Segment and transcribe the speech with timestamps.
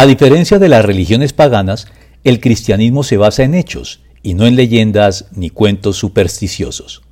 [0.00, 1.86] A diferencia de las religiones paganas,
[2.24, 7.02] el cristianismo se basa en hechos y no en leyendas ni cuentos supersticiosos.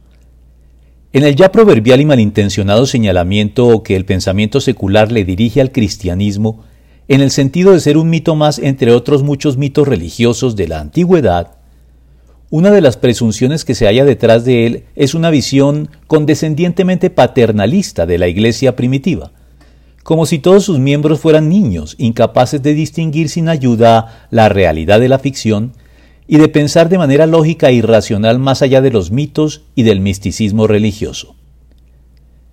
[1.13, 6.65] En el ya proverbial y malintencionado señalamiento que el pensamiento secular le dirige al cristianismo,
[7.09, 10.81] en el sentido de ser un mito más entre otros muchos mitos religiosos de la
[10.81, 11.59] antigüedad,
[12.49, 18.07] una de las presunciones que se halla detrás de él es una visión condescendientemente paternalista
[18.07, 19.33] de la iglesia primitiva,
[20.09, 25.09] como si todos sus miembros fueran niños, incapaces de distinguir sin ayuda la realidad de
[25.11, 25.75] la ficción
[26.27, 30.01] y de pensar de manera lógica y racional más allá de los mitos y del
[30.01, 31.37] misticismo religioso.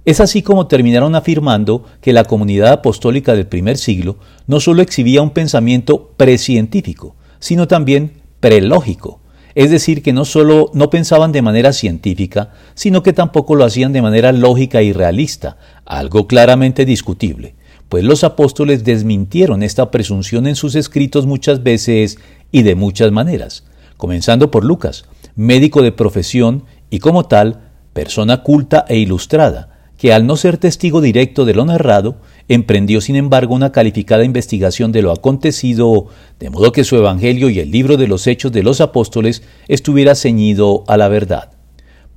[0.04, 5.22] Es así como terminaron afirmando que la comunidad apostólica del primer siglo no sólo exhibía
[5.22, 9.22] un pensamiento precientífico, sino también prelógico,
[9.56, 13.94] es decir, que no solo no pensaban de manera científica, sino que tampoco lo hacían
[13.94, 17.56] de manera lógica y realista, algo claramente discutible,
[17.88, 22.20] pues los apóstoles desmintieron esta presunción en sus escritos muchas veces
[22.52, 23.64] y de muchas maneras,
[23.96, 30.28] comenzando por Lucas, médico de profesión y como tal, persona culta e ilustrada, que al
[30.28, 35.12] no ser testigo directo de lo narrado, emprendió sin embargo una calificada investigación de lo
[35.12, 36.08] acontecido,
[36.40, 40.16] de modo que su Evangelio y el libro de los Hechos de los Apóstoles estuviera
[40.16, 41.52] ceñido a la verdad.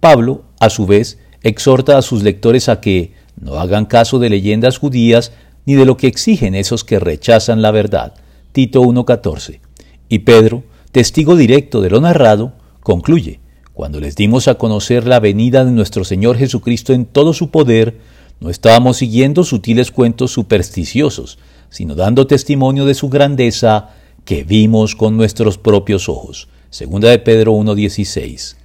[0.00, 4.78] Pablo, a su vez, exhorta a sus lectores a que no hagan caso de leyendas
[4.78, 5.32] judías
[5.64, 8.14] ni de lo que exigen esos que rechazan la verdad.
[8.52, 9.60] Tito 1.14.
[10.08, 13.40] Y Pedro, testigo directo de lo narrado, concluye,
[13.78, 18.00] cuando les dimos a conocer la venida de nuestro Señor Jesucristo en todo su poder,
[18.40, 21.38] no estábamos siguiendo sutiles cuentos supersticiosos,
[21.70, 23.90] sino dando testimonio de su grandeza
[24.24, 26.48] que vimos con nuestros propios ojos.
[26.70, 28.57] Segunda de Pedro 1.16.